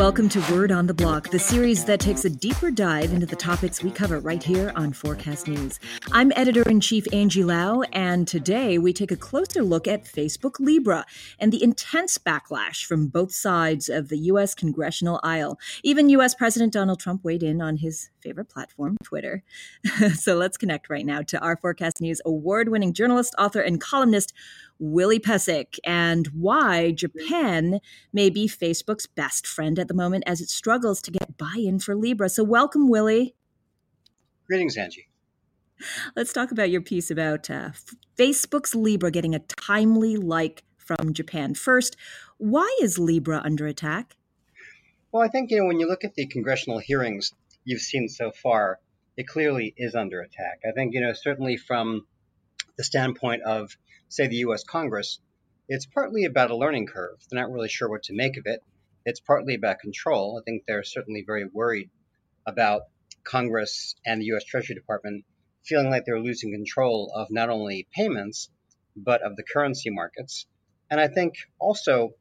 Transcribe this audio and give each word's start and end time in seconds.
Welcome 0.00 0.30
to 0.30 0.40
Word 0.50 0.72
on 0.72 0.86
the 0.86 0.94
Block, 0.94 1.28
the 1.28 1.38
series 1.38 1.84
that 1.84 2.00
takes 2.00 2.24
a 2.24 2.30
deeper 2.30 2.70
dive 2.70 3.12
into 3.12 3.26
the 3.26 3.36
topics 3.36 3.82
we 3.82 3.90
cover 3.90 4.18
right 4.18 4.42
here 4.42 4.72
on 4.74 4.94
Forkast 4.94 5.46
News. 5.46 5.78
I'm 6.10 6.32
editor 6.36 6.62
in 6.70 6.80
chief 6.80 7.06
Angie 7.12 7.44
Lau, 7.44 7.82
and 7.92 8.26
today 8.26 8.78
we 8.78 8.94
take 8.94 9.12
a 9.12 9.16
closer 9.16 9.62
look 9.62 9.86
at 9.86 10.06
Facebook 10.06 10.58
Libra 10.58 11.04
and 11.38 11.52
the 11.52 11.62
intense 11.62 12.16
backlash 12.16 12.82
from 12.86 13.08
both 13.08 13.30
sides 13.30 13.90
of 13.90 14.08
the 14.08 14.16
U.S. 14.20 14.54
congressional 14.54 15.20
aisle. 15.22 15.58
Even 15.84 16.08
U.S. 16.08 16.34
President 16.34 16.72
Donald 16.72 16.98
Trump 16.98 17.22
weighed 17.22 17.42
in 17.42 17.60
on 17.60 17.76
his 17.76 18.08
favorite 18.20 18.48
platform, 18.48 18.96
Twitter. 19.04 19.42
so 20.14 20.34
let's 20.34 20.56
connect 20.56 20.88
right 20.88 21.04
now 21.04 21.20
to 21.20 21.38
our 21.40 21.58
Forkast 21.58 22.00
News 22.00 22.22
award 22.24 22.70
winning 22.70 22.94
journalist, 22.94 23.34
author, 23.38 23.60
and 23.60 23.78
columnist. 23.78 24.32
Willie 24.80 25.20
Pesek 25.20 25.78
and 25.84 26.26
why 26.28 26.90
Japan 26.90 27.80
may 28.12 28.30
be 28.30 28.48
Facebook's 28.48 29.06
best 29.06 29.46
friend 29.46 29.78
at 29.78 29.86
the 29.86 29.94
moment 29.94 30.24
as 30.26 30.40
it 30.40 30.48
struggles 30.48 31.02
to 31.02 31.10
get 31.10 31.36
buy 31.36 31.56
in 31.58 31.78
for 31.78 31.94
Libra. 31.94 32.30
So, 32.30 32.42
welcome, 32.42 32.88
Willie. 32.88 33.36
Greetings, 34.48 34.76
Angie. 34.76 35.06
Let's 36.16 36.32
talk 36.32 36.50
about 36.50 36.70
your 36.70 36.80
piece 36.80 37.10
about 37.10 37.50
uh, 37.50 37.70
Facebook's 38.18 38.74
Libra 38.74 39.10
getting 39.10 39.34
a 39.34 39.38
timely 39.38 40.16
like 40.16 40.64
from 40.78 41.12
Japan. 41.12 41.54
First, 41.54 41.96
why 42.38 42.74
is 42.82 42.98
Libra 42.98 43.40
under 43.44 43.66
attack? 43.66 44.16
Well, 45.12 45.22
I 45.22 45.28
think, 45.28 45.50
you 45.50 45.58
know, 45.58 45.66
when 45.66 45.78
you 45.78 45.88
look 45.88 46.04
at 46.04 46.14
the 46.14 46.26
congressional 46.26 46.78
hearings 46.78 47.32
you've 47.64 47.80
seen 47.80 48.08
so 48.08 48.30
far, 48.30 48.80
it 49.16 49.26
clearly 49.26 49.74
is 49.76 49.94
under 49.94 50.20
attack. 50.20 50.60
I 50.66 50.72
think, 50.72 50.94
you 50.94 51.00
know, 51.00 51.12
certainly 51.12 51.56
from 51.56 52.06
the 52.80 52.84
standpoint 52.84 53.42
of 53.42 53.76
say, 54.08 54.26
the 54.26 54.36
US 54.36 54.64
Congress, 54.64 55.20
it's 55.68 55.84
partly 55.84 56.24
about 56.24 56.50
a 56.50 56.56
learning 56.56 56.86
curve. 56.86 57.18
They're 57.28 57.38
not 57.38 57.52
really 57.52 57.68
sure 57.68 57.90
what 57.90 58.04
to 58.04 58.14
make 58.14 58.38
of 58.38 58.46
it. 58.46 58.64
It's 59.04 59.20
partly 59.20 59.54
about 59.54 59.80
control. 59.80 60.40
I 60.40 60.42
think 60.44 60.64
they're 60.64 60.82
certainly 60.82 61.22
very 61.26 61.44
worried 61.44 61.90
about 62.46 62.84
Congress 63.22 63.94
and 64.06 64.18
the 64.18 64.32
US 64.32 64.44
Treasury 64.44 64.76
Department 64.76 65.26
feeling 65.62 65.90
like 65.90 66.06
they're 66.06 66.22
losing 66.22 66.52
control 66.52 67.12
of 67.14 67.30
not 67.30 67.50
only 67.50 67.86
payments, 67.94 68.48
but 68.96 69.20
of 69.20 69.36
the 69.36 69.42
currency 69.42 69.90
markets. 69.90 70.46
And 70.90 70.98
I 70.98 71.08
think 71.08 71.34
also, 71.58 72.14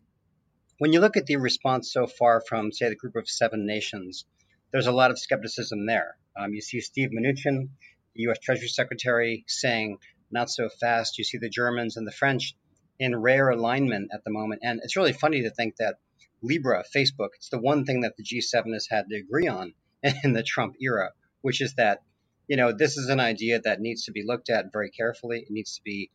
when 0.79 0.91
you 0.91 0.99
look 0.99 1.15
at 1.15 1.25
the 1.25 1.37
response 1.37 1.93
so 1.93 2.05
far 2.05 2.41
from, 2.41 2.73
say, 2.73 2.89
the 2.89 2.97
group 2.97 3.15
of 3.15 3.29
seven 3.29 3.65
nations, 3.65 4.25
there's 4.73 4.87
a 4.87 4.91
lot 4.91 5.09
of 5.09 5.19
skepticism 5.19 5.85
there. 5.85 6.17
Um, 6.37 6.53
you 6.53 6.59
see 6.59 6.81
Steve 6.81 7.11
Mnuchin, 7.11 7.69
the 8.13 8.23
U.S. 8.23 8.39
Treasury 8.39 8.67
Secretary, 8.67 9.45
saying 9.47 9.99
not 10.31 10.49
so 10.49 10.69
fast. 10.69 11.17
You 11.17 11.23
see 11.23 11.37
the 11.37 11.49
Germans 11.49 11.97
and 11.97 12.07
the 12.07 12.11
French 12.11 12.55
in 12.99 13.15
rare 13.15 13.49
alignment 13.49 14.11
at 14.13 14.23
the 14.23 14.31
moment. 14.31 14.61
And 14.63 14.81
it's 14.83 14.95
really 14.95 15.13
funny 15.13 15.43
to 15.43 15.49
think 15.49 15.77
that 15.77 15.95
Libra, 16.41 16.83
Facebook, 16.95 17.29
it's 17.35 17.49
the 17.49 17.59
one 17.59 17.85
thing 17.85 18.01
that 18.01 18.15
the 18.17 18.23
G7 18.23 18.73
has 18.73 18.87
had 18.89 19.05
to 19.09 19.17
agree 19.17 19.47
on 19.47 19.73
in 20.23 20.33
the 20.33 20.43
Trump 20.43 20.75
era, 20.81 21.11
which 21.41 21.61
is 21.61 21.75
that, 21.75 22.01
you 22.47 22.57
know, 22.57 22.71
this 22.71 22.97
is 22.97 23.09
an 23.09 23.19
idea 23.19 23.59
that 23.61 23.79
needs 23.79 24.05
to 24.05 24.11
be 24.11 24.23
looked 24.25 24.49
at 24.49 24.71
very 24.71 24.89
carefully. 24.89 25.39
It 25.39 25.51
needs 25.51 25.75
to 25.75 25.81
be 25.83 26.09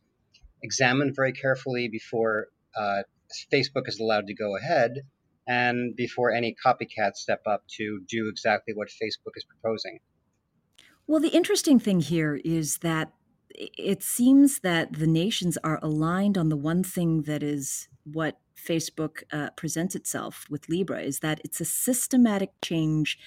examined 0.61 1.15
very 1.15 1.33
carefully 1.33 1.87
before 1.87 2.47
uh, 2.75 3.03
Facebook 3.51 3.87
is 3.87 3.99
allowed 3.99 4.27
to 4.27 4.33
go 4.33 4.55
ahead 4.55 5.01
and 5.47 5.95
before 5.95 6.31
any 6.31 6.55
copycats 6.63 7.17
step 7.17 7.41
up 7.45 7.63
to 7.77 8.01
do 8.07 8.29
exactly 8.29 8.73
what 8.73 8.87
Facebook 8.89 9.33
is 9.35 9.45
proposing. 9.45 9.99
Well, 11.07 11.19
the 11.19 11.29
interesting 11.29 11.79
thing 11.79 11.99
here 11.99 12.39
is 12.43 12.79
that 12.79 13.13
it 13.57 14.03
seems 14.03 14.59
that 14.59 14.93
the 14.93 15.07
nations 15.07 15.57
are 15.63 15.79
aligned 15.81 16.37
on 16.37 16.49
the 16.49 16.57
one 16.57 16.83
thing 16.83 17.23
that 17.23 17.43
is 17.43 17.87
what 18.03 18.39
Facebook 18.55 19.23
uh, 19.31 19.49
presents 19.55 19.95
itself 19.95 20.45
with 20.49 20.69
Libra 20.69 21.01
is 21.01 21.19
that 21.19 21.41
it's 21.43 21.61
a 21.61 21.65
systematic 21.65 22.51
change 22.61 23.17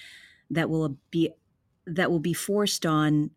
that 0.49 0.69
will 0.69 0.97
be 1.11 1.29
that 1.85 2.11
will 2.11 2.19
be 2.19 2.33
forced 2.33 2.85
on 2.85 3.31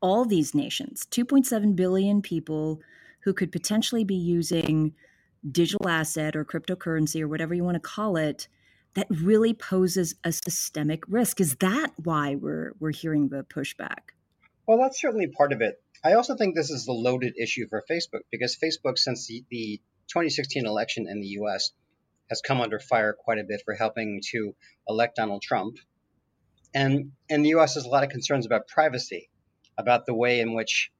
all 0.00 0.24
these 0.24 0.54
nations. 0.54 1.06
2.7 1.10 1.76
billion 1.76 2.20
people 2.20 2.80
who 3.20 3.32
could 3.32 3.52
potentially 3.52 4.04
be 4.04 4.14
using 4.14 4.92
digital 5.50 5.88
asset 5.88 6.34
or 6.34 6.44
cryptocurrency 6.44 7.20
or 7.20 7.28
whatever 7.28 7.54
you 7.54 7.64
want 7.64 7.76
to 7.76 7.80
call 7.80 8.16
it 8.16 8.48
that 8.94 9.06
really 9.10 9.54
poses 9.54 10.14
a 10.24 10.32
systemic 10.32 11.02
risk. 11.08 11.40
Is 11.40 11.56
that 11.56 11.92
why 12.02 12.34
we're 12.34 12.72
we're 12.80 12.92
hearing 12.92 13.28
the 13.28 13.44
pushback 13.44 14.13
well 14.66 14.78
that's 14.78 15.00
certainly 15.00 15.26
part 15.26 15.52
of 15.52 15.60
it 15.60 15.80
I 16.04 16.12
also 16.12 16.36
think 16.36 16.54
this 16.54 16.70
is 16.70 16.84
the 16.84 16.92
loaded 16.92 17.34
issue 17.40 17.66
for 17.66 17.82
Facebook 17.90 18.20
because 18.30 18.56
Facebook, 18.62 18.98
since 18.98 19.26
the, 19.26 19.42
the 19.48 19.80
2016 20.08 20.66
election 20.66 21.08
in 21.08 21.20
the 21.20 21.28
US, 21.38 21.72
has 22.28 22.42
come 22.42 22.60
under 22.60 22.78
fire 22.78 23.14
quite 23.14 23.38
a 23.38 23.44
bit 23.44 23.62
for 23.64 23.72
helping 23.72 24.20
to 24.32 24.54
elect 24.86 25.16
Donald 25.16 25.40
Trump. 25.40 25.78
And 26.74 27.12
in 27.30 27.42
the 27.42 27.54
US, 27.54 27.74
there's 27.74 27.86
a 27.86 27.88
lot 27.88 28.04
of 28.04 28.10
concerns 28.10 28.44
about 28.44 28.68
privacy, 28.68 29.30
about 29.78 30.04
the 30.04 30.14
way 30.14 30.40
in 30.40 30.52
which 30.52 30.92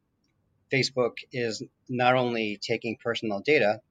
Facebook 0.72 1.16
is 1.32 1.62
not 1.86 2.14
only 2.14 2.58
taking 2.62 2.96
personal 2.96 3.40
data, 3.40 3.82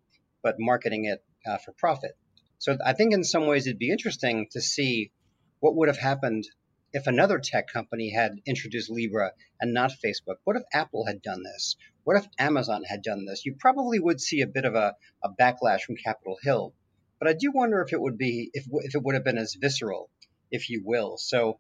but 0.42 0.56
marketing 0.58 1.06
it 1.06 1.24
uh, 1.46 1.60
for 1.60 1.74
profit. 1.74 2.18
So 2.58 2.76
I 2.84 2.94
think 2.94 3.14
in 3.14 3.24
some 3.24 3.46
ways 3.46 3.68
it'd 3.68 3.78
be 3.78 3.92
interesting 3.92 4.48
to 4.54 4.62
see 4.62 5.12
what 5.60 5.76
would 5.76 5.90
have 5.90 5.98
happened 5.98 6.46
if 6.94 7.08
another 7.08 7.40
tech 7.40 7.68
company 7.68 8.12
had 8.12 8.40
introduced 8.46 8.90
Libra 8.90 9.32
and 9.60 9.74
not 9.74 9.92
Facebook? 9.92 10.36
What 10.44 10.56
if 10.56 10.64
Apple 10.74 11.06
had 11.06 11.22
done 11.22 11.44
this? 11.44 11.76
What 12.04 12.18
if 12.18 12.28
Amazon 12.38 12.84
had 12.88 13.02
done 13.02 13.26
this? 13.26 13.46
You 13.46 13.56
probably 13.60 14.00
would 14.00 14.22
see 14.22 14.42
a 14.42 14.48
bit 14.48 14.66
of 14.66 14.76
a, 14.76 14.96
a 15.24 15.30
backlash 15.30 15.82
from 15.82 15.96
Capitol 15.96 16.38
Hill. 16.42 16.74
But 17.20 17.30
I 17.30 17.34
do 17.34 17.52
wonder 17.54 17.82
if 17.82 17.94
it 17.94 18.02
would 18.02 18.18
be 18.18 18.50
if, 18.54 18.66
if 18.72 18.96
it 18.96 19.04
would 19.04 19.16
have 19.16 19.24
been 19.24 19.38
as 19.38 19.56
visceral, 19.60 20.10
if 20.52 20.70
you 20.70 20.82
will. 20.86 21.18
So 21.18 21.60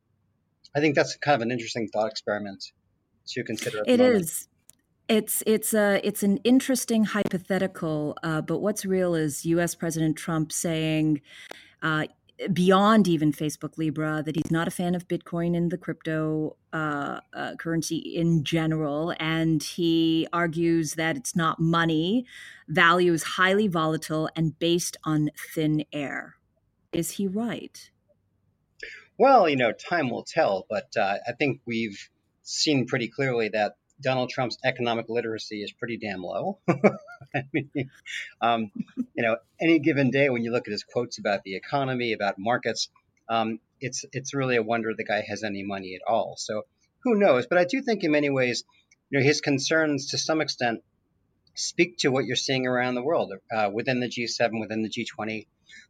I 0.75 0.79
think 0.79 0.95
that's 0.95 1.15
kind 1.17 1.35
of 1.35 1.41
an 1.41 1.51
interesting 1.51 1.87
thought 1.87 2.11
experiment 2.11 2.63
to 3.27 3.43
consider. 3.43 3.81
It 3.87 3.99
is. 3.99 4.47
It's 5.09 5.43
it's 5.45 5.73
a 5.73 5.99
it's 6.03 6.23
an 6.23 6.37
interesting 6.43 7.03
hypothetical, 7.05 8.17
uh, 8.23 8.41
but 8.41 8.59
what's 8.59 8.85
real 8.85 9.15
is 9.15 9.45
U.S. 9.45 9.75
President 9.75 10.17
Trump 10.17 10.51
saying, 10.51 11.21
uh, 11.81 12.05
beyond 12.51 13.07
even 13.07 13.31
Facebook 13.31 13.77
Libra 13.77 14.23
that 14.25 14.35
he's 14.35 14.51
not 14.51 14.67
a 14.67 14.71
fan 14.71 14.95
of 14.95 15.07
Bitcoin 15.07 15.55
and 15.55 15.71
the 15.71 15.77
crypto 15.77 16.57
uh, 16.73 17.19
uh, 17.33 17.55
currency 17.55 17.97
in 17.97 18.43
general. 18.43 19.13
And 19.19 19.61
he 19.61 20.27
argues 20.33 20.95
that 20.95 21.15
it's 21.15 21.35
not 21.35 21.59
money. 21.59 22.25
Value 22.67 23.13
is 23.13 23.23
highly 23.23 23.67
volatile 23.67 24.29
and 24.35 24.57
based 24.59 24.97
on 25.03 25.29
thin 25.53 25.85
air. 25.93 26.35
Is 26.91 27.11
he 27.11 27.27
right? 27.27 27.89
Well, 29.17 29.47
you 29.47 29.55
know, 29.55 29.71
time 29.71 30.09
will 30.09 30.23
tell, 30.23 30.65
but 30.69 30.95
uh, 30.97 31.17
I 31.27 31.33
think 31.33 31.61
we've 31.65 32.09
seen 32.41 32.85
pretty 32.85 33.07
clearly 33.07 33.49
that 33.49 33.75
Donald 34.03 34.29
Trump's 34.29 34.57
economic 34.63 35.07
literacy 35.09 35.63
is 35.63 35.71
pretty 35.71 35.97
damn 35.97 36.21
low. 36.21 36.59
I 36.67 37.45
mean, 37.53 37.89
um, 38.41 38.71
you 39.15 39.23
know, 39.23 39.37
any 39.59 39.79
given 39.79 40.11
day 40.11 40.29
when 40.29 40.43
you 40.43 40.51
look 40.51 40.67
at 40.67 40.71
his 40.71 40.83
quotes 40.83 41.17
about 41.17 41.43
the 41.43 41.55
economy, 41.55 42.13
about 42.13 42.35
markets, 42.37 42.89
um, 43.29 43.59
it's 43.79 44.05
it's 44.11 44.33
really 44.33 44.57
a 44.57 44.61
wonder 44.61 44.93
the 44.93 45.05
guy 45.05 45.23
has 45.27 45.43
any 45.43 45.63
money 45.63 45.95
at 45.95 46.01
all. 46.07 46.35
So 46.37 46.63
who 47.03 47.15
knows? 47.15 47.47
But 47.47 47.57
I 47.57 47.65
do 47.65 47.81
think 47.81 48.03
in 48.03 48.11
many 48.11 48.29
ways, 48.29 48.63
you 49.09 49.19
know, 49.19 49.25
his 49.25 49.41
concerns 49.41 50.11
to 50.11 50.17
some 50.17 50.41
extent 50.41 50.83
speak 51.55 51.97
to 51.99 52.09
what 52.09 52.25
you're 52.25 52.35
seeing 52.35 52.67
around 52.67 52.95
the 52.95 53.03
world 53.03 53.31
uh, 53.55 53.69
within 53.71 53.99
the 53.99 54.07
G7, 54.07 54.59
within 54.59 54.83
the 54.83 54.89
G20. 54.89 55.47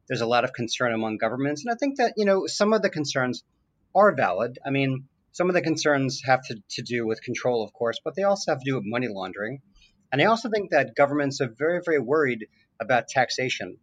There's 0.08 0.22
a 0.22 0.28
lot 0.28 0.44
of 0.44 0.54
concern 0.54 0.94
among 0.94 1.18
governments, 1.18 1.64
and 1.66 1.74
I 1.74 1.78
think 1.78 1.98
that 1.98 2.14
you 2.18 2.26
know 2.26 2.46
some 2.48 2.74
of 2.74 2.82
the 2.82 2.90
concerns 2.90 3.44
are 3.96 4.14
valid. 4.16 4.60
I 4.66 4.70
mean 4.70 5.08
some 5.34 5.50
of 5.50 5.56
the 5.56 5.62
concerns 5.62 6.22
have 6.26 6.44
to, 6.44 6.62
to 6.70 6.82
do 6.84 7.06
with 7.06 7.22
control, 7.22 7.64
of 7.64 7.74
course, 7.74 8.00
but 8.04 8.16
they 8.16 8.24
also 8.24 8.52
have 8.52 8.60
to 8.60 8.70
do 8.70 8.76
with 8.76 8.86
money 8.86 9.08
laundering. 9.10 9.62
And 10.12 10.22
I 10.22 10.26
also 10.26 10.50
think 10.50 10.70
that 10.72 10.96
governments 10.96 11.42
are 11.42 11.50
very, 11.58 11.82
very 11.84 12.00
worried 12.00 12.46
about 12.80 13.08
taxation. 13.08 13.78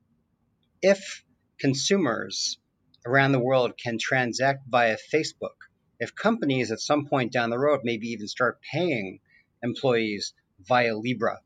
If 0.80 1.24
consumers 1.58 2.58
around 3.04 3.32
the 3.32 3.40
world 3.40 3.76
can 3.76 3.98
transact 3.98 4.60
via 4.68 4.96
Facebook, 5.12 5.56
if 5.98 6.14
companies 6.14 6.70
at 6.70 6.80
some 6.80 7.06
point 7.06 7.32
down 7.32 7.50
the 7.50 7.58
road 7.58 7.80
maybe 7.82 8.08
even 8.08 8.28
start 8.28 8.60
paying 8.72 9.18
employees 9.60 10.32
via 10.60 10.96
Libra, 10.96 11.40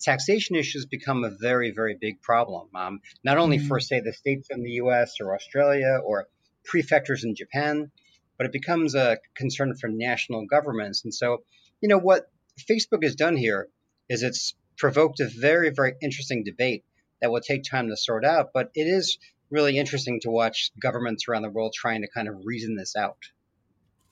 taxation 0.00 0.54
issues 0.54 0.84
become 0.84 1.24
a 1.24 1.30
very, 1.30 1.70
very 1.70 1.96
big 1.98 2.20
problem. 2.20 2.68
Um, 2.74 3.00
not 3.24 3.38
only 3.38 3.56
mm-hmm. 3.56 3.68
for, 3.68 3.80
say, 3.80 4.00
the 4.00 4.12
states 4.12 4.48
in 4.50 4.62
the 4.62 4.72
US 4.82 5.14
or 5.18 5.34
Australia 5.34 5.98
or 6.04 6.28
prefectures 6.62 7.24
in 7.24 7.34
Japan, 7.34 7.90
but 8.36 8.46
it 8.46 8.52
becomes 8.52 8.94
a 8.94 9.18
concern 9.34 9.74
for 9.76 9.88
national 9.88 10.46
governments. 10.46 11.02
And 11.04 11.14
so, 11.14 11.38
you 11.80 11.88
know, 11.88 11.98
what 11.98 12.30
Facebook 12.70 13.02
has 13.02 13.14
done 13.14 13.36
here 13.36 13.68
is 14.08 14.22
it's 14.22 14.54
provoked 14.78 15.20
a 15.20 15.28
very, 15.28 15.70
very 15.70 15.94
interesting 16.02 16.44
debate 16.44 16.84
that 17.20 17.30
will 17.30 17.40
take 17.40 17.62
time 17.64 17.88
to 17.88 17.96
sort 17.96 18.24
out. 18.24 18.50
But 18.52 18.70
it 18.74 18.86
is 18.86 19.18
really 19.50 19.78
interesting 19.78 20.20
to 20.20 20.30
watch 20.30 20.70
governments 20.80 21.26
around 21.28 21.42
the 21.42 21.50
world 21.50 21.72
trying 21.74 22.02
to 22.02 22.08
kind 22.08 22.28
of 22.28 22.34
reason 22.44 22.76
this 22.76 22.94
out. 22.96 23.18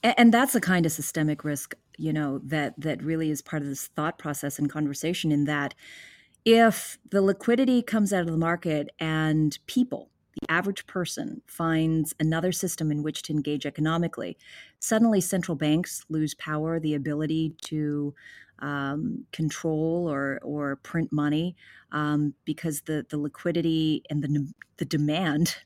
And 0.03 0.33
that's 0.33 0.55
a 0.55 0.61
kind 0.61 0.85
of 0.85 0.93
systemic 0.93 1.45
risk, 1.45 1.75
you 1.97 2.13
know, 2.13 2.41
that 2.45 2.75
that 2.79 3.03
really 3.03 3.31
is 3.31 3.41
part 3.41 3.63
of 3.63 3.69
this 3.69 3.87
thought 3.89 4.19
process 4.19 4.59
and 4.59 4.69
conversation. 4.69 5.33
In 5.33 5.45
that, 5.45 5.75
if 6.45 6.99
the 7.11 7.23
liquidity 7.23 7.81
comes 7.83 8.13
out 8.13 8.21
of 8.21 8.31
the 8.31 8.37
market 8.37 8.91
and 8.99 9.59
people 9.67 10.11
the 10.41 10.51
average 10.51 10.87
person 10.87 11.43
finds 11.47 12.15
another 12.19 12.53
system 12.53 12.91
in 12.91 13.03
which 13.03 13.23
to 13.23 13.33
engage 13.33 13.67
economically, 13.67 14.37
suddenly 14.81 15.21
central 15.21 15.57
banks 15.57 16.05
lose 16.09 16.35
power, 16.35 16.81
the 16.81 16.95
ability 16.95 17.55
to 17.63 18.15
um, 18.61 19.27
control 19.33 20.09
or 20.09 20.39
or 20.43 20.77
print 20.77 21.13
money 21.13 21.57
um, 21.93 22.35
because 22.45 22.83
the 22.83 23.05
the 23.09 23.19
liquidity 23.19 24.03
and 24.09 24.23
the 24.23 24.53
the 24.79 24.85
demand 24.85 25.57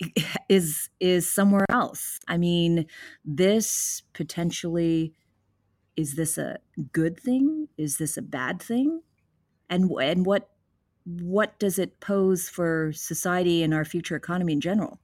is 0.48 0.88
is 1.00 1.30
somewhere 1.30 1.66
else. 1.68 2.18
I 2.28 2.36
mean, 2.36 2.86
this 3.24 4.02
potentially 4.12 5.14
is 5.96 6.14
this 6.14 6.38
a 6.38 6.58
good 6.92 7.20
thing? 7.20 7.68
Is 7.76 7.98
this 7.98 8.16
a 8.16 8.22
bad 8.22 8.62
thing? 8.62 9.02
And 9.68 9.90
and 10.00 10.26
what 10.26 10.48
what 11.04 11.58
does 11.58 11.78
it 11.78 12.00
pose 12.00 12.48
for 12.48 12.92
society 12.92 13.62
and 13.62 13.74
our 13.74 13.84
future 13.84 14.16
economy 14.16 14.52
in 14.52 14.60
general? 14.60 14.98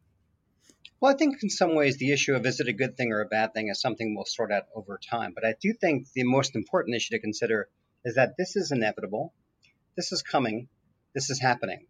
Well, 1.00 1.12
I 1.12 1.16
think 1.16 1.42
in 1.42 1.50
some 1.50 1.76
ways 1.76 1.96
the 1.96 2.12
issue 2.12 2.34
of 2.34 2.44
is 2.44 2.58
it 2.58 2.68
a 2.68 2.72
good 2.72 2.96
thing 2.96 3.12
or 3.12 3.20
a 3.20 3.26
bad 3.26 3.54
thing 3.54 3.68
is 3.68 3.80
something 3.80 4.14
we'll 4.14 4.24
sort 4.24 4.50
out 4.50 4.64
over 4.74 4.98
time. 4.98 5.32
But 5.34 5.44
I 5.44 5.54
do 5.60 5.72
think 5.72 6.10
the 6.12 6.24
most 6.24 6.56
important 6.56 6.96
issue 6.96 7.14
to 7.14 7.20
consider 7.20 7.68
is 8.04 8.16
that 8.16 8.36
this 8.36 8.56
is 8.56 8.72
inevitable. 8.72 9.32
This 9.96 10.10
is 10.12 10.22
coming. 10.22 10.68
This 11.14 11.30
is 11.30 11.40
happening. 11.40 11.86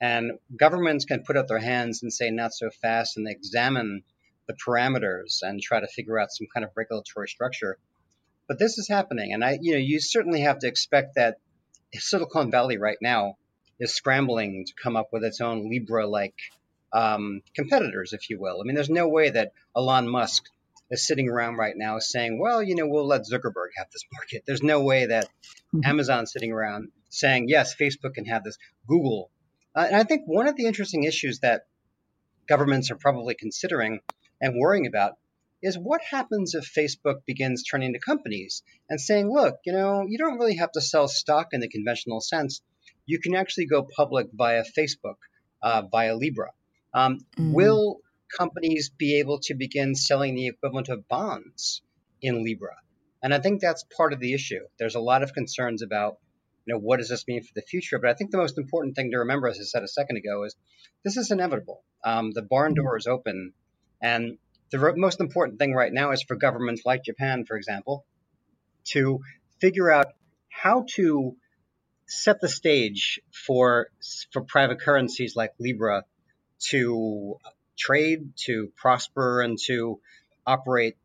And 0.00 0.32
governments 0.56 1.04
can 1.04 1.24
put 1.24 1.36
up 1.36 1.48
their 1.48 1.58
hands 1.58 2.02
and 2.02 2.12
say 2.12 2.30
not 2.30 2.52
so 2.52 2.70
fast 2.70 3.16
and 3.16 3.28
examine 3.28 4.02
the 4.46 4.54
parameters 4.54 5.42
and 5.42 5.60
try 5.60 5.80
to 5.80 5.86
figure 5.86 6.18
out 6.18 6.32
some 6.32 6.46
kind 6.52 6.64
of 6.64 6.70
regulatory 6.76 7.28
structure. 7.28 7.78
But 8.48 8.58
this 8.58 8.78
is 8.78 8.88
happening. 8.88 9.32
And 9.32 9.44
I, 9.44 9.58
you 9.60 9.72
know, 9.72 9.78
you 9.78 10.00
certainly 10.00 10.40
have 10.40 10.60
to 10.60 10.68
expect 10.68 11.14
that 11.14 11.38
Silicon 11.94 12.50
Valley 12.50 12.78
right 12.78 12.98
now 13.00 13.36
is 13.82 13.94
scrambling 13.94 14.64
to 14.64 14.72
come 14.80 14.96
up 14.96 15.08
with 15.12 15.24
its 15.24 15.40
own 15.40 15.68
Libra 15.68 16.06
like 16.06 16.36
um, 16.92 17.42
competitors, 17.54 18.12
if 18.12 18.30
you 18.30 18.38
will. 18.40 18.60
I 18.60 18.64
mean, 18.64 18.76
there's 18.76 18.88
no 18.88 19.08
way 19.08 19.30
that 19.30 19.52
Elon 19.76 20.08
Musk 20.08 20.44
is 20.88 21.04
sitting 21.04 21.28
around 21.28 21.56
right 21.56 21.74
now 21.76 21.98
saying, 21.98 22.38
well, 22.38 22.62
you 22.62 22.76
know, 22.76 22.86
we'll 22.86 23.06
let 23.06 23.22
Zuckerberg 23.22 23.70
have 23.76 23.90
this 23.90 24.04
market. 24.12 24.44
There's 24.46 24.62
no 24.62 24.82
way 24.82 25.06
that 25.06 25.24
mm-hmm. 25.74 25.80
Amazon's 25.84 26.32
sitting 26.32 26.52
around 26.52 26.90
saying, 27.08 27.48
yes, 27.48 27.74
Facebook 27.74 28.14
can 28.14 28.26
have 28.26 28.44
this, 28.44 28.58
Google. 28.86 29.30
Uh, 29.74 29.84
and 29.86 29.96
I 29.96 30.04
think 30.04 30.24
one 30.26 30.48
of 30.48 30.56
the 30.56 30.66
interesting 30.66 31.04
issues 31.04 31.40
that 31.40 31.66
governments 32.46 32.90
are 32.90 32.96
probably 32.96 33.34
considering 33.34 34.00
and 34.40 34.54
worrying 34.58 34.86
about 34.86 35.16
is 35.62 35.78
what 35.78 36.02
happens 36.02 36.54
if 36.54 36.70
Facebook 36.70 37.24
begins 37.24 37.62
turning 37.62 37.94
to 37.94 37.98
companies 37.98 38.62
and 38.90 39.00
saying, 39.00 39.32
look, 39.32 39.56
you 39.64 39.72
know, 39.72 40.04
you 40.06 40.18
don't 40.18 40.38
really 40.38 40.56
have 40.56 40.72
to 40.72 40.80
sell 40.80 41.08
stock 41.08 41.48
in 41.52 41.60
the 41.60 41.68
conventional 41.68 42.20
sense. 42.20 42.60
You 43.06 43.18
can 43.18 43.34
actually 43.34 43.66
go 43.66 43.82
public 43.82 44.28
via 44.32 44.64
Facebook, 44.76 45.16
uh, 45.62 45.82
via 45.90 46.16
Libra. 46.16 46.50
Um, 46.94 47.18
mm-hmm. 47.18 47.52
Will 47.52 47.98
companies 48.36 48.90
be 48.90 49.20
able 49.20 49.40
to 49.40 49.54
begin 49.54 49.94
selling 49.94 50.34
the 50.34 50.48
equivalent 50.48 50.88
of 50.88 51.08
bonds 51.08 51.82
in 52.20 52.44
Libra? 52.44 52.76
And 53.22 53.32
I 53.32 53.38
think 53.38 53.60
that's 53.60 53.84
part 53.96 54.12
of 54.12 54.20
the 54.20 54.34
issue. 54.34 54.60
There's 54.78 54.94
a 54.94 55.00
lot 55.00 55.22
of 55.22 55.32
concerns 55.32 55.82
about, 55.82 56.16
you 56.64 56.74
know, 56.74 56.80
what 56.80 56.98
does 56.98 57.08
this 57.08 57.26
mean 57.28 57.42
for 57.42 57.52
the 57.54 57.62
future? 57.62 57.98
But 57.98 58.10
I 58.10 58.14
think 58.14 58.30
the 58.30 58.38
most 58.38 58.58
important 58.58 58.96
thing 58.96 59.10
to 59.12 59.18
remember, 59.18 59.48
as 59.48 59.58
I 59.60 59.64
said 59.64 59.82
a 59.82 59.88
second 59.88 60.16
ago, 60.16 60.44
is 60.44 60.56
this 61.04 61.16
is 61.16 61.30
inevitable. 61.30 61.84
Um, 62.04 62.32
the 62.32 62.42
barn 62.42 62.72
mm-hmm. 62.72 62.82
door 62.82 62.96
is 62.96 63.06
open, 63.06 63.52
and 64.00 64.38
the 64.70 64.94
most 64.96 65.20
important 65.20 65.58
thing 65.58 65.74
right 65.74 65.92
now 65.92 66.12
is 66.12 66.22
for 66.22 66.34
governments 66.34 66.82
like 66.84 67.04
Japan, 67.04 67.44
for 67.46 67.56
example, 67.56 68.04
to 68.84 69.20
figure 69.60 69.90
out 69.90 70.06
how 70.48 70.84
to 70.94 71.36
set 72.12 72.40
the 72.40 72.48
stage 72.48 73.20
for 73.32 73.88
for 74.32 74.42
private 74.42 74.80
currencies 74.80 75.34
like 75.34 75.52
Libra 75.58 76.04
to 76.70 77.38
trade, 77.76 78.32
to 78.36 78.72
prosper, 78.76 79.40
and 79.40 79.58
to 79.66 80.00
operate 80.46 80.96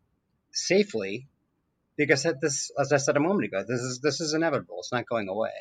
safely. 0.52 1.28
Because 1.96 2.28
this, 2.42 2.72
as 2.80 2.94
I 2.94 2.98
said 2.98 3.18
a 3.18 3.20
moment 3.20 3.46
ago, 3.46 3.64
this 3.68 3.80
is 3.80 4.00
this 4.02 4.22
is 4.22 4.34
inevitable. 4.34 4.78
It's 4.80 4.92
not 4.92 5.08
going 5.08 5.30
away. 5.30 5.52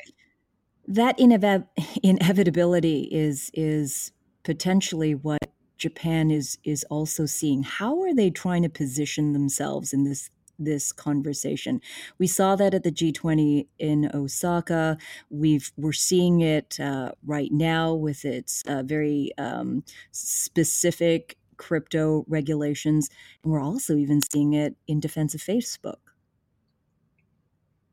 That 0.87 1.17
inev- 1.17 1.67
inevitability 2.03 3.09
is 3.11 3.49
is 3.53 4.11
potentially 4.43 5.15
what 5.15 5.49
Japan 5.77 6.29
is 6.29 6.57
is 6.63 6.83
also 6.85 7.25
seeing. 7.25 7.63
How 7.63 8.01
are 8.03 8.13
they 8.13 8.29
trying 8.29 8.63
to 8.63 8.69
position 8.69 9.33
themselves 9.33 9.93
in 9.93 10.03
this 10.03 10.29
this 10.59 10.91
conversation. 10.91 11.81
We 12.17 12.27
saw 12.27 12.55
that 12.55 12.73
at 12.73 12.83
the 12.83 12.91
G20 12.91 13.67
in 13.79 14.11
Osaka. 14.13 14.97
We've 15.29 15.71
we're 15.77 15.93
seeing 15.93 16.41
it 16.41 16.79
uh, 16.79 17.11
right 17.25 17.51
now 17.51 17.93
with 17.93 18.25
its 18.25 18.63
uh, 18.67 18.83
very 18.83 19.31
um, 19.37 19.83
specific 20.11 21.37
crypto 21.57 22.23
regulations, 22.27 23.09
and 23.43 23.51
we're 23.51 23.61
also 23.61 23.95
even 23.95 24.21
seeing 24.21 24.53
it 24.53 24.75
in 24.87 24.99
defense 24.99 25.33
of 25.33 25.41
Facebook. 25.41 25.97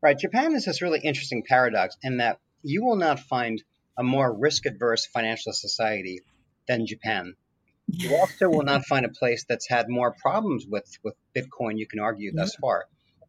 Right, 0.01 0.17
Japan 0.17 0.53
is 0.53 0.65
this 0.65 0.81
really 0.81 0.99
interesting 0.99 1.43
paradox 1.47 1.97
in 2.03 2.17
that 2.17 2.39
you 2.61 2.83
will 2.83 2.95
not 2.95 3.19
find 3.19 3.63
a 3.97 4.03
more 4.03 4.31
risk 4.37 4.65
adverse 4.65 5.07
financial 5.07 5.53
society 5.53 6.21
than 6.67 6.85
Japan. 6.85 7.35
You 7.87 8.15
also 8.15 8.49
will 8.49 8.63
not 8.63 8.85
find 8.85 9.05
a 9.05 9.09
place 9.09 9.45
that's 9.47 9.67
had 9.67 9.87
more 9.89 10.11
problems 10.11 10.65
with, 10.67 10.85
with 11.03 11.15
Bitcoin, 11.35 11.77
you 11.77 11.87
can 11.87 11.99
argue, 11.99 12.31
yeah. 12.33 12.41
thus 12.41 12.55
far. 12.55 12.85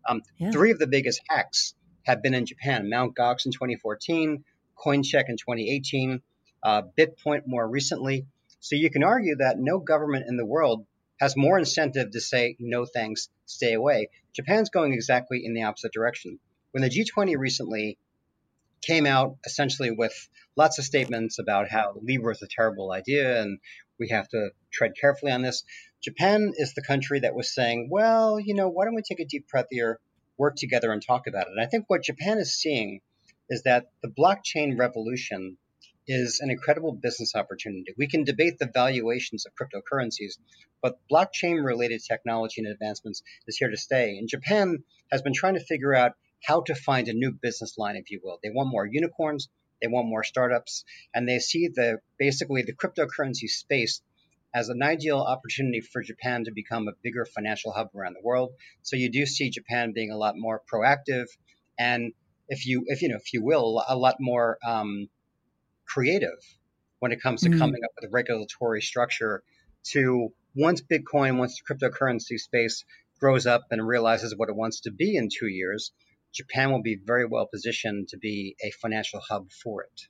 Um, 0.08 0.22
yeah. 0.38 0.50
Three 0.50 0.70
of 0.70 0.78
the 0.78 0.86
biggest 0.86 1.20
hacks 1.28 1.74
have 2.04 2.22
been 2.22 2.34
in 2.34 2.46
Japan 2.46 2.88
Mt. 2.88 3.16
Gox 3.16 3.46
in 3.46 3.52
2014, 3.52 4.44
CoinCheck 4.78 5.28
in 5.28 5.36
2018, 5.36 6.22
uh, 6.62 6.82
BitPoint 6.98 7.42
more 7.46 7.68
recently. 7.68 8.26
So 8.60 8.76
you 8.76 8.90
can 8.90 9.04
argue 9.04 9.36
that 9.36 9.58
no 9.58 9.78
government 9.78 10.26
in 10.28 10.36
the 10.36 10.46
world 10.46 10.86
has 11.20 11.36
more 11.36 11.58
incentive 11.58 12.10
to 12.12 12.20
say, 12.20 12.56
no 12.58 12.84
thanks, 12.84 13.28
stay 13.46 13.72
away. 13.72 14.10
Japan's 14.32 14.70
going 14.70 14.92
exactly 14.92 15.44
in 15.44 15.54
the 15.54 15.62
opposite 15.62 15.92
direction. 15.92 16.38
When 16.72 16.82
the 16.82 16.90
G20 16.90 17.36
recently 17.38 17.98
came 18.86 19.06
out 19.06 19.36
essentially 19.44 19.90
with 19.90 20.28
lots 20.56 20.78
of 20.78 20.84
statements 20.84 21.38
about 21.38 21.68
how 21.68 21.94
Libra 22.00 22.32
is 22.32 22.42
a 22.42 22.48
terrible 22.48 22.92
idea 22.92 23.40
and 23.42 23.58
we 23.98 24.08
have 24.08 24.28
to 24.28 24.50
tread 24.72 24.92
carefully 25.00 25.32
on 25.32 25.42
this. 25.42 25.64
Japan 26.02 26.52
is 26.56 26.74
the 26.74 26.82
country 26.82 27.20
that 27.20 27.34
was 27.34 27.54
saying, 27.54 27.88
well, 27.90 28.38
you 28.38 28.54
know, 28.54 28.68
why 28.68 28.84
don't 28.84 28.94
we 28.94 29.02
take 29.02 29.20
a 29.20 29.24
deep 29.24 29.48
breath 29.48 29.66
here, 29.70 29.98
work 30.38 30.54
together, 30.56 30.92
and 30.92 31.04
talk 31.04 31.26
about 31.26 31.46
it? 31.46 31.52
And 31.56 31.60
I 31.60 31.66
think 31.66 31.86
what 31.88 32.04
Japan 32.04 32.38
is 32.38 32.54
seeing 32.54 33.00
is 33.48 33.62
that 33.62 33.90
the 34.02 34.08
blockchain 34.08 34.78
revolution 34.78 35.56
is 36.06 36.40
an 36.40 36.50
incredible 36.50 36.92
business 36.92 37.34
opportunity. 37.34 37.92
We 37.98 38.06
can 38.06 38.24
debate 38.24 38.58
the 38.58 38.70
valuations 38.72 39.44
of 39.46 39.52
cryptocurrencies, 39.54 40.38
but 40.80 40.98
blockchain 41.10 41.64
related 41.64 42.02
technology 42.04 42.62
and 42.62 42.70
advancements 42.70 43.22
is 43.48 43.56
here 43.56 43.70
to 43.70 43.76
stay. 43.76 44.18
And 44.18 44.28
Japan 44.28 44.84
has 45.10 45.22
been 45.22 45.34
trying 45.34 45.54
to 45.54 45.64
figure 45.64 45.94
out 45.94 46.12
how 46.44 46.62
to 46.62 46.74
find 46.74 47.08
a 47.08 47.12
new 47.12 47.32
business 47.32 47.76
line, 47.78 47.96
if 47.96 48.10
you 48.10 48.20
will. 48.22 48.38
They 48.42 48.50
want 48.50 48.70
more 48.70 48.86
unicorns, 48.86 49.48
they 49.80 49.88
want 49.88 50.08
more 50.08 50.24
startups, 50.24 50.84
and 51.14 51.28
they 51.28 51.38
see 51.38 51.68
the 51.68 52.00
basically 52.18 52.62
the 52.62 52.74
cryptocurrency 52.74 53.48
space 53.48 54.02
as 54.54 54.68
an 54.68 54.82
ideal 54.82 55.18
opportunity 55.18 55.80
for 55.80 56.02
Japan 56.02 56.44
to 56.44 56.50
become 56.50 56.88
a 56.88 56.92
bigger 57.02 57.26
financial 57.26 57.72
hub 57.72 57.90
around 57.94 58.14
the 58.14 58.22
world. 58.22 58.54
So 58.82 58.96
you 58.96 59.10
do 59.10 59.26
see 59.26 59.50
Japan 59.50 59.92
being 59.92 60.10
a 60.10 60.16
lot 60.16 60.34
more 60.36 60.62
proactive, 60.72 61.26
and 61.78 62.12
if 62.48 62.66
you 62.66 62.84
if 62.86 63.02
you 63.02 63.08
know 63.08 63.16
if 63.16 63.32
you 63.32 63.44
will, 63.44 63.82
a 63.86 63.96
lot 63.96 64.16
more 64.20 64.58
um, 64.66 65.08
creative 65.86 66.38
when 67.00 67.12
it 67.12 67.20
comes 67.20 67.42
to 67.42 67.50
mm-hmm. 67.50 67.58
coming 67.58 67.84
up 67.84 67.90
with 68.00 68.08
a 68.08 68.12
regulatory 68.12 68.80
structure 68.80 69.42
to 69.84 70.32
once 70.54 70.80
Bitcoin, 70.80 71.36
once 71.38 71.60
the 71.60 71.74
cryptocurrency 71.74 72.38
space 72.38 72.84
grows 73.20 73.46
up 73.46 73.62
and 73.70 73.86
realizes 73.86 74.34
what 74.36 74.48
it 74.48 74.56
wants 74.56 74.80
to 74.80 74.90
be 74.90 75.16
in 75.16 75.28
two 75.28 75.46
years, 75.46 75.92
Japan 76.36 76.70
will 76.70 76.82
be 76.82 76.96
very 77.02 77.24
well 77.24 77.46
positioned 77.46 78.08
to 78.08 78.18
be 78.18 78.56
a 78.62 78.70
financial 78.70 79.20
hub 79.20 79.50
for 79.50 79.82
it. 79.84 80.08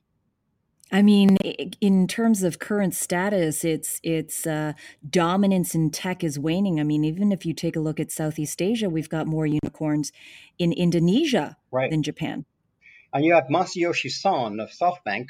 I 0.91 1.01
mean, 1.01 1.35
in 1.81 2.07
terms 2.07 2.43
of 2.43 2.59
current 2.59 2.93
status, 2.95 3.65
its 3.65 3.99
its 4.03 4.47
uh, 4.47 4.73
dominance 5.09 5.75
in 5.75 5.89
tech 5.89 6.23
is 6.23 6.39
waning. 6.39 6.79
I 6.79 6.83
mean, 6.83 7.03
even 7.03 7.31
if 7.31 7.45
you 7.45 7.53
take 7.53 7.75
a 7.75 7.81
look 7.81 7.99
at 7.99 8.11
Southeast 8.11 8.61
Asia, 8.61 8.89
we've 8.89 9.09
got 9.09 9.27
more 9.27 9.45
unicorns 9.45 10.13
in 10.57 10.71
Indonesia 10.71 11.57
right. 11.71 11.91
than 11.91 12.03
Japan. 12.03 12.45
And 13.13 13.25
you 13.25 13.33
have 13.33 13.45
Masayoshi 13.51 14.09
Son 14.09 14.59
of 14.61 14.69
SoftBank, 14.69 15.27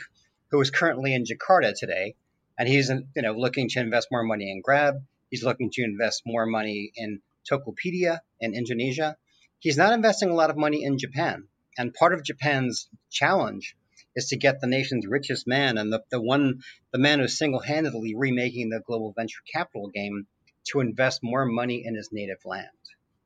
who 0.52 0.62
is 0.62 0.70
currently 0.70 1.14
in 1.14 1.24
Jakarta 1.24 1.74
today, 1.76 2.16
and 2.58 2.68
he's 2.68 2.90
you 2.90 3.22
know 3.24 3.34
looking 3.34 3.68
to 3.70 3.80
invest 3.80 4.10
more 4.12 4.24
money 4.24 4.52
in 4.52 4.62
Grab. 4.62 4.96
He's 5.32 5.44
looking 5.44 5.72
to 5.74 5.84
invest 5.84 6.22
more 6.26 6.46
money 6.46 6.92
in 6.96 7.22
Tokopedia 7.50 8.20
in 8.40 8.54
Indonesia 8.54 9.18
he's 9.60 9.78
not 9.78 9.94
investing 9.94 10.30
a 10.30 10.36
lot 10.36 10.50
of 10.50 10.58
money 10.58 10.84
in 10.84 10.98
Japan. 10.98 11.48
And 11.78 11.94
part 11.94 12.14
of 12.14 12.24
Japan's 12.24 12.90
challenge 13.12 13.76
is 14.16 14.30
to 14.30 14.38
get 14.38 14.60
the 14.60 14.68
nation's 14.68 15.06
richest 15.06 15.48
man 15.48 15.78
and 15.78 15.94
the, 15.94 16.02
the 16.10 16.22
one 16.22 16.62
the 16.92 16.98
man 16.98 17.20
who's 17.20 17.38
single-handedly 17.38 18.16
remaking 18.16 18.70
the 18.70 18.82
global 18.86 19.14
venture 19.16 19.42
capital 19.54 19.90
game 19.94 20.26
to 20.72 20.80
invest 20.80 21.20
more 21.22 21.46
money 21.46 21.84
in 21.86 21.96
his 21.96 22.10
native 22.12 22.40
land. 22.44 22.68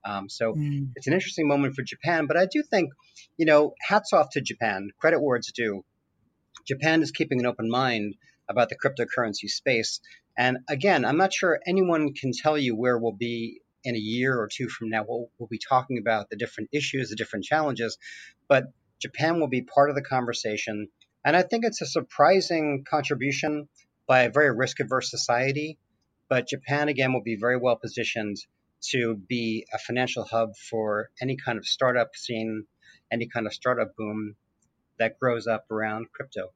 Um, 0.04 0.30
so 0.30 0.54
mm. 0.54 0.90
it's 0.96 1.08
an 1.08 1.14
interesting 1.14 1.48
moment 1.48 1.76
for 1.76 1.84
Japan, 1.84 2.26
but 2.28 2.36
I 2.36 2.46
do 2.46 2.64
think, 2.64 2.92
you 3.38 3.46
know, 3.46 3.74
hats 3.82 4.14
off 4.14 4.32
to 4.32 4.42
Japan. 4.42 4.90
Credit 5.00 5.22
where 5.22 5.38
it's 5.38 5.52
due. 5.52 5.86
Japan 6.68 7.02
is 7.02 7.12
keeping 7.12 7.40
an 7.40 7.46
open 7.46 7.70
mind 7.70 8.16
about 8.50 8.70
the 8.70 8.76
cryptocurrency 8.76 9.48
space. 9.48 10.02
And 10.38 10.60
again, 10.68 11.06
I'm 11.06 11.18
not 11.18 11.34
sure 11.34 11.60
anyone 11.66 12.14
can 12.14 12.32
tell 12.34 12.58
you 12.58 12.76
where 12.76 12.98
we'll 12.98 13.12
be 13.12 13.62
in 13.84 13.96
a 13.96 14.00
year 14.00 14.38
or 14.38 14.48
two 14.48 14.68
from 14.70 14.90
now. 14.90 15.06
We'll, 15.08 15.30
we'll 15.38 15.48
be 15.48 15.60
talking 15.60 15.98
about 15.98 16.30
the 16.30 16.36
different 16.36 16.70
issues, 16.72 17.10
the 17.10 17.16
different 17.16 17.46
challenges, 17.46 17.98
but 18.48 18.66
Japan 19.00 19.40
will 19.40 19.48
be 19.48 19.62
part 19.62 19.90
of 19.90 19.96
the 19.96 20.02
conversation. 20.02 20.90
And 21.26 21.36
I 21.36 21.42
think 21.42 21.66
it's 21.66 21.82
a 21.82 21.86
surprising 21.86 22.84
contribution 22.88 23.68
by 24.08 24.24
a 24.24 24.32
very 24.32 24.56
risk 24.56 24.80
averse 24.80 25.10
society. 25.10 25.78
But 26.30 26.48
Japan, 26.48 26.88
again, 26.88 27.14
will 27.14 27.24
be 27.24 27.36
very 27.36 27.58
well 27.58 27.76
positioned 27.76 28.38
to 28.92 29.16
be 29.16 29.66
a 29.74 29.78
financial 29.78 30.24
hub 30.24 30.56
for 30.56 31.10
any 31.22 31.36
kind 31.36 31.58
of 31.58 31.66
startup 31.66 32.16
scene, 32.16 32.66
any 33.12 33.28
kind 33.28 33.46
of 33.46 33.54
startup 33.54 33.96
boom 33.98 34.36
that 34.98 35.20
grows 35.20 35.48
up 35.48 35.70
around 35.72 36.08
crypto. 36.12 36.54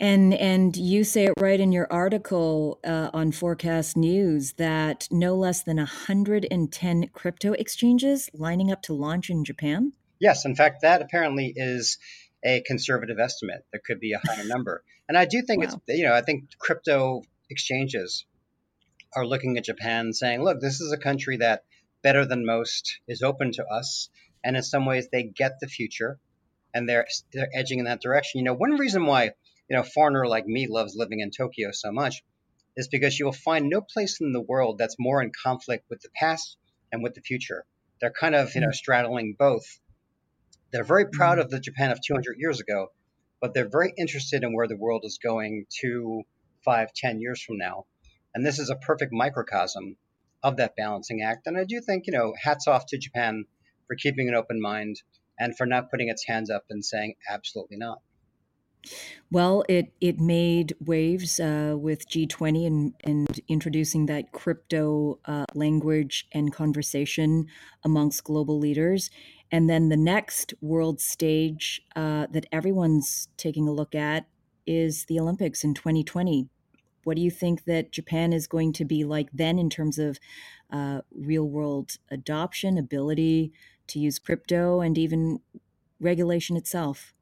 And 0.00 0.34
and 0.34 0.76
you 0.76 1.04
say 1.04 1.26
it 1.26 1.34
right 1.38 1.58
in 1.58 1.72
your 1.72 1.92
article 1.92 2.78
uh, 2.84 3.10
on 3.12 3.32
Forkast 3.32 3.96
News 3.96 4.52
that 4.54 5.08
no 5.10 5.34
less 5.34 5.62
than 5.62 5.76
110 5.76 7.08
crypto 7.08 7.52
exchanges 7.52 8.30
lining 8.32 8.70
up 8.70 8.82
to 8.82 8.94
launch 8.94 9.30
in 9.30 9.44
Japan. 9.44 9.92
Yes, 10.20 10.44
in 10.44 10.54
fact, 10.54 10.82
that 10.82 11.02
apparently 11.02 11.52
is 11.54 11.98
a 12.44 12.62
conservative 12.62 13.18
estimate. 13.18 13.64
There 13.72 13.82
could 13.84 14.00
be 14.00 14.12
a 14.12 14.20
higher 14.24 14.44
number, 14.46 14.82
and 15.08 15.18
I 15.18 15.24
do 15.24 15.42
think 15.42 15.62
wow. 15.62 15.80
it's 15.86 15.98
you 15.98 16.04
know 16.04 16.14
I 16.14 16.22
think 16.22 16.56
crypto 16.58 17.22
exchanges 17.50 18.24
are 19.14 19.26
looking 19.26 19.56
at 19.56 19.64
Japan 19.64 20.12
saying, 20.12 20.42
look, 20.42 20.60
this 20.60 20.80
is 20.80 20.92
a 20.92 20.98
country 20.98 21.38
that 21.38 21.64
better 22.02 22.26
than 22.26 22.44
most 22.44 23.00
is 23.08 23.22
open 23.22 23.52
to 23.52 23.64
us, 23.66 24.10
and 24.44 24.56
in 24.56 24.62
some 24.62 24.86
ways 24.86 25.08
they 25.10 25.24
get 25.24 25.58
the 25.60 25.66
future 25.66 26.18
and 26.74 26.88
they're 26.88 27.06
they're 27.32 27.48
edging 27.54 27.80
in 27.80 27.84
that 27.86 28.00
direction. 28.00 28.38
You 28.38 28.44
know, 28.44 28.54
one 28.54 28.76
reason 28.76 29.06
why 29.06 29.32
you 29.68 29.76
know 29.76 29.82
a 29.82 29.84
foreigner 29.84 30.26
like 30.26 30.46
me 30.46 30.66
loves 30.68 30.94
living 30.96 31.20
in 31.20 31.30
Tokyo 31.30 31.70
so 31.72 31.92
much 31.92 32.22
is 32.76 32.88
because 32.88 33.18
you 33.18 33.24
will 33.24 33.32
find 33.32 33.68
no 33.68 33.80
place 33.80 34.20
in 34.20 34.32
the 34.32 34.40
world 34.40 34.78
that's 34.78 34.96
more 34.98 35.22
in 35.22 35.32
conflict 35.44 35.84
with 35.90 36.00
the 36.00 36.10
past 36.14 36.56
and 36.92 37.02
with 37.02 37.14
the 37.14 37.20
future. 37.20 37.64
They're 38.00 38.12
kind 38.12 38.34
of 38.34 38.54
you 38.54 38.60
know 38.60 38.68
mm. 38.68 38.74
straddling 38.74 39.36
both. 39.38 39.80
They're 40.72 40.84
very 40.84 41.06
proud 41.10 41.38
mm. 41.38 41.42
of 41.42 41.50
the 41.50 41.60
Japan 41.60 41.90
of 41.90 42.00
200 42.06 42.36
years 42.38 42.60
ago, 42.60 42.92
but 43.40 43.54
they're 43.54 43.68
very 43.68 43.92
interested 43.96 44.42
in 44.42 44.54
where 44.54 44.68
the 44.68 44.76
world 44.76 45.02
is 45.04 45.18
going 45.22 45.66
two, 45.80 46.22
five, 46.64 46.92
ten 46.94 47.20
years 47.20 47.42
from 47.42 47.58
now. 47.58 47.86
And 48.34 48.44
this 48.44 48.58
is 48.58 48.70
a 48.70 48.76
perfect 48.76 49.12
microcosm 49.12 49.96
of 50.42 50.58
that 50.58 50.76
balancing 50.76 51.22
act. 51.22 51.46
And 51.46 51.56
I 51.56 51.64
do 51.64 51.80
think, 51.80 52.06
you 52.06 52.12
know, 52.12 52.34
hats 52.40 52.68
off 52.68 52.86
to 52.86 52.98
Japan 52.98 53.44
for 53.86 53.96
keeping 53.96 54.28
an 54.28 54.34
open 54.34 54.60
mind 54.60 55.02
and 55.38 55.56
for 55.56 55.66
not 55.66 55.90
putting 55.90 56.08
its 56.08 56.24
hands 56.24 56.50
up 56.50 56.64
and 56.70 56.84
saying 56.84 57.14
absolutely 57.28 57.76
not. 57.76 58.00
Well, 59.30 59.64
it 59.68 59.92
it 60.00 60.18
made 60.20 60.74
waves 60.80 61.38
uh, 61.40 61.76
with 61.78 62.08
G20 62.08 62.66
and, 62.66 62.94
and 63.04 63.40
introducing 63.48 64.06
that 64.06 64.32
crypto 64.32 65.20
uh, 65.24 65.44
language 65.54 66.26
and 66.32 66.52
conversation 66.52 67.46
amongst 67.84 68.24
global 68.24 68.58
leaders. 68.58 69.10
And 69.50 69.68
then 69.68 69.88
the 69.88 69.96
next 69.96 70.54
world 70.60 71.00
stage 71.00 71.82
uh, 71.96 72.26
that 72.30 72.46
everyone's 72.52 73.28
taking 73.36 73.66
a 73.66 73.72
look 73.72 73.94
at 73.94 74.26
is 74.66 75.06
the 75.06 75.18
Olympics 75.18 75.64
in 75.64 75.74
2020. 75.74 76.48
What 77.04 77.16
do 77.16 77.22
you 77.22 77.30
think 77.30 77.64
that 77.64 77.92
Japan 77.92 78.32
is 78.32 78.46
going 78.46 78.72
to 78.74 78.84
be 78.84 79.04
like 79.04 79.30
then 79.32 79.58
in 79.58 79.70
terms 79.70 79.98
of 79.98 80.18
uh, 80.70 81.00
real 81.10 81.48
world 81.48 81.96
adoption, 82.10 82.76
ability 82.76 83.52
to 83.86 83.98
use 83.98 84.18
crypto, 84.18 84.80
and 84.80 84.98
even 84.98 85.40
regulation 86.00 86.56
itself? 86.56 87.14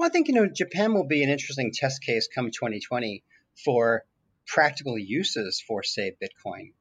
Well, 0.00 0.08
I 0.08 0.12
think 0.12 0.28
you 0.28 0.34
know 0.34 0.46
Japan 0.46 0.94
will 0.94 1.06
be 1.06 1.22
an 1.22 1.28
interesting 1.28 1.72
test 1.74 2.02
case 2.02 2.26
come 2.34 2.46
2020 2.46 3.22
for 3.62 4.06
practical 4.46 4.98
uses 4.98 5.62
for, 5.68 5.82
say, 5.82 6.12
Bitcoin. 6.12 6.72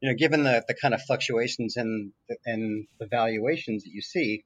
You 0.00 0.08
know, 0.08 0.16
given 0.16 0.42
the, 0.42 0.64
the 0.66 0.74
kind 0.74 0.92
of 0.92 1.00
fluctuations 1.00 1.76
in 1.76 2.12
the, 2.28 2.36
in 2.46 2.88
the 2.98 3.06
valuations 3.06 3.84
that 3.84 3.92
you 3.92 4.02
see, 4.02 4.42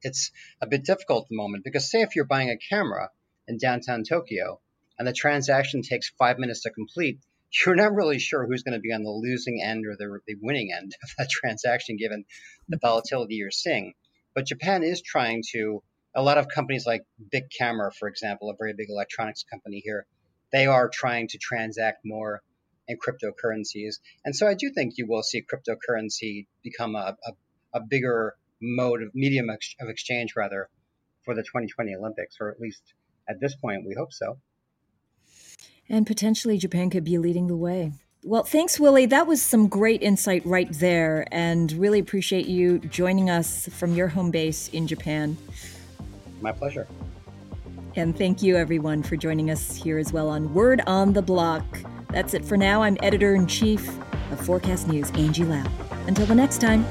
it's 0.00 0.30
a 0.62 0.66
bit 0.66 0.86
difficult 0.86 1.24
at 1.24 1.28
the 1.28 1.36
moment 1.36 1.62
because, 1.62 1.90
say, 1.90 2.00
if 2.00 2.16
you're 2.16 2.24
buying 2.24 2.48
a 2.48 2.56
camera 2.56 3.10
in 3.46 3.58
downtown 3.58 4.02
Tokyo 4.02 4.62
and 4.98 5.06
the 5.06 5.12
transaction 5.12 5.82
takes 5.82 6.08
five 6.18 6.38
minutes 6.38 6.62
to 6.62 6.70
complete, 6.70 7.18
you're 7.66 7.74
not 7.74 7.92
really 7.92 8.18
sure 8.18 8.46
who's 8.46 8.62
going 8.62 8.78
to 8.78 8.80
be 8.80 8.94
on 8.94 9.02
the 9.02 9.10
losing 9.10 9.62
end 9.62 9.84
or 9.86 9.94
the, 9.94 10.20
the 10.26 10.36
winning 10.40 10.72
end 10.74 10.94
of 11.02 11.10
that 11.18 11.28
transaction 11.28 11.98
given 11.98 12.24
the 12.70 12.78
volatility 12.80 13.34
you're 13.34 13.50
seeing. 13.50 13.92
But 14.34 14.46
Japan 14.46 14.82
is 14.82 15.02
trying 15.02 15.42
to, 15.52 15.82
a 16.14 16.22
lot 16.22 16.38
of 16.38 16.48
companies 16.48 16.86
like 16.86 17.02
Bic 17.30 17.50
Camera, 17.50 17.92
for 17.92 18.08
example, 18.08 18.50
a 18.50 18.54
very 18.56 18.72
big 18.72 18.88
electronics 18.88 19.44
company 19.44 19.80
here, 19.84 20.06
they 20.52 20.66
are 20.66 20.88
trying 20.88 21.28
to 21.28 21.38
transact 21.38 22.04
more 22.04 22.42
in 22.86 22.98
cryptocurrencies. 22.98 23.96
And 24.24 24.36
so 24.36 24.46
I 24.46 24.54
do 24.54 24.70
think 24.70 24.94
you 24.96 25.06
will 25.06 25.22
see 25.22 25.42
cryptocurrency 25.42 26.46
become 26.62 26.94
a, 26.94 27.16
a, 27.26 27.32
a 27.74 27.80
bigger 27.80 28.36
mode 28.60 29.02
of 29.02 29.14
medium 29.14 29.48
of 29.50 29.88
exchange, 29.88 30.34
rather, 30.36 30.68
for 31.24 31.34
the 31.34 31.42
2020 31.42 31.94
Olympics, 31.96 32.36
or 32.40 32.50
at 32.50 32.60
least 32.60 32.82
at 33.28 33.40
this 33.40 33.54
point, 33.56 33.84
we 33.86 33.94
hope 33.94 34.12
so. 34.12 34.38
And 35.88 36.06
potentially 36.06 36.58
Japan 36.58 36.90
could 36.90 37.04
be 37.04 37.18
leading 37.18 37.46
the 37.46 37.56
way. 37.56 37.92
Well, 38.22 38.44
thanks, 38.44 38.80
Willie. 38.80 39.06
That 39.06 39.26
was 39.26 39.42
some 39.42 39.68
great 39.68 40.02
insight 40.02 40.46
right 40.46 40.72
there, 40.72 41.26
and 41.30 41.70
really 41.72 41.98
appreciate 41.98 42.46
you 42.46 42.78
joining 42.78 43.28
us 43.28 43.68
from 43.68 43.94
your 43.94 44.08
home 44.08 44.30
base 44.30 44.68
in 44.68 44.86
Japan. 44.86 45.36
My 46.44 46.52
pleasure. 46.52 46.86
And 47.96 48.16
thank 48.16 48.42
you, 48.42 48.54
everyone, 48.56 49.02
for 49.02 49.16
joining 49.16 49.50
us 49.50 49.74
here 49.74 49.96
as 49.96 50.12
well 50.12 50.28
on 50.28 50.52
Word 50.52 50.82
on 50.86 51.14
the 51.14 51.22
Block. 51.22 51.64
That's 52.10 52.34
it 52.34 52.44
for 52.44 52.58
now. 52.58 52.82
I'm 52.82 52.98
editor 53.02 53.34
in 53.34 53.46
chief 53.46 53.88
of 54.30 54.40
Forkast 54.40 54.86
News, 54.86 55.10
Angie 55.12 55.44
Lau. 55.44 55.64
Until 56.06 56.26
the 56.26 56.34
next 56.34 56.60
time. 56.60 56.84